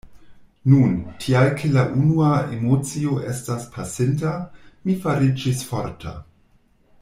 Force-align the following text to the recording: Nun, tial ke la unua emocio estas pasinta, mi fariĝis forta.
Nun, 0.69 0.93
tial 1.23 1.49
ke 1.59 1.69
la 1.75 1.83
unua 1.99 2.31
emocio 2.57 3.19
estas 3.33 3.69
pasinta, 3.77 4.33
mi 4.89 4.97
fariĝis 5.07 5.63
forta. 5.73 6.17